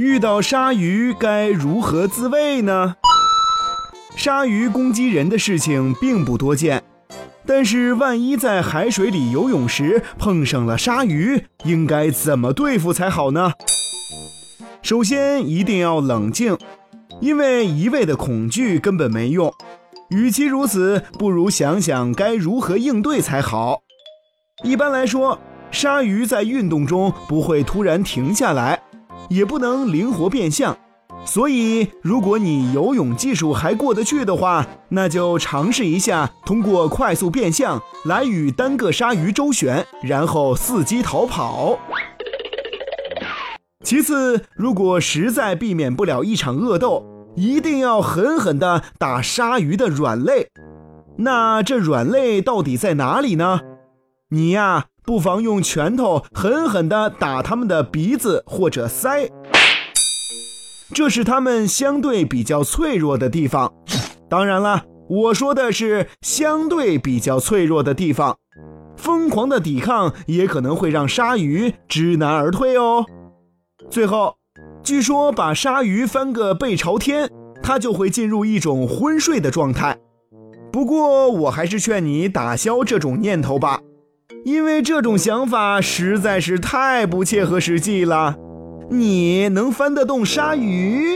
[0.00, 2.96] 遇到鲨鱼该如何自卫呢？
[4.16, 6.82] 鲨鱼攻击人的事情并不多见，
[7.44, 13.52] 但是万一在海水里游泳时碰上了鲨鱼，应该怎么对付才好呢？
[14.80, 16.56] 首先一定要冷静，
[17.20, 19.52] 因为一味的恐惧根本没用。
[20.08, 23.82] 与其如此，不如想想该如何应对才好。
[24.64, 25.38] 一般来说，
[25.70, 28.80] 鲨鱼在运动中不会突然停下来，
[29.30, 30.76] 也不能灵活变向。
[31.24, 41.78] 所以，如果你游泳技术还过得去的话，那就尝试一下通过快速变向来与单个鲨鱼周旋，然后伺机逃跑。
[43.84, 47.04] 其次，如果实在避免不了一场恶斗，
[47.36, 50.48] 一定要狠狠地打鲨鱼的软肋。
[51.18, 53.60] 那这软肋到底在哪里呢？
[54.32, 59.28] 你呀，不妨用拳头狠狠地打它们的鼻子或者腮。
[60.94, 63.72] 这是它们相对比较脆弱的地方，
[64.28, 68.36] 当然了，我说的是相对比较脆弱的地方。
[68.96, 73.04] 疯狂的抵抗也可能会让鲨鱼知难而退哦。
[73.90, 74.36] 最后，
[74.84, 77.28] 据说把鲨鱼翻个背朝天，
[77.62, 79.98] 它就会进入一种昏睡的状态。
[80.70, 83.80] 不过，我还是劝你打消这种念头吧，
[84.44, 88.36] 因为这种想法实在是太不切合实际了。
[88.90, 91.14] 你能翻得动鲨鱼？